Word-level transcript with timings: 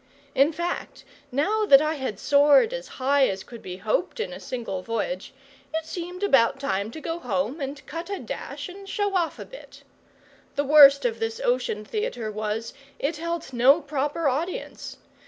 In 0.33 0.51
fact, 0.51 1.05
now 1.31 1.63
that 1.67 1.79
I 1.79 1.93
had 1.93 2.17
soared 2.17 2.73
as 2.73 2.87
high 2.97 3.27
as 3.27 3.43
could 3.43 3.61
be 3.61 3.77
hoped 3.77 4.19
in 4.19 4.33
a 4.33 4.39
single 4.39 4.81
voyage, 4.81 5.31
it 5.75 5.85
seemed 5.85 6.23
about 6.23 6.59
time 6.59 6.89
to 6.89 6.99
go 6.99 7.19
home 7.19 7.59
and 7.61 7.85
cut 7.85 8.09
a 8.09 8.17
dash 8.17 8.67
and 8.67 8.89
show 8.89 9.13
off 9.15 9.37
a 9.37 9.45
bit. 9.45 9.83
The 10.55 10.63
worst 10.63 11.05
of 11.05 11.19
this 11.19 11.39
ocean 11.45 11.85
theatre 11.85 12.31
was, 12.31 12.73
it 12.97 13.17
held 13.17 13.53
no 13.53 13.79
proper 13.79 14.27
audience. 14.27 14.97